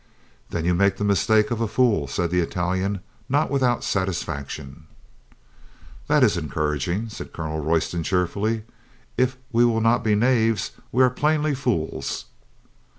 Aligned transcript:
"Then 0.49 0.65
you 0.65 0.73
make 0.73 0.97
the 0.97 1.03
mistake 1.03 1.51
of 1.51 1.61
a 1.61 1.67
fool," 1.67 2.07
said 2.07 2.31
the 2.31 2.39
Italian, 2.39 3.01
not 3.29 3.51
without 3.51 3.83
satisfaction. 3.83 4.87
"This 6.07 6.23
is 6.23 6.37
encouraging," 6.39 7.09
said 7.09 7.31
Colonel 7.31 7.59
Royston 7.59 8.01
cheerfully. 8.01 8.63
"If 9.15 9.37
we 9.51 9.63
will 9.63 9.79
not 9.79 10.03
be 10.03 10.15
knaves 10.15 10.71
we 10.91 11.03
are 11.03 11.11
plainly 11.11 11.53
fools." 11.53 12.25